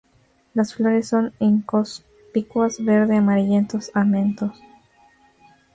Las 0.55 0.73
flores 0.73 1.09
son 1.09 1.31
inconspicuas, 1.37 2.83
verde-amarillentos 2.83 3.91
amentos. 3.93 4.51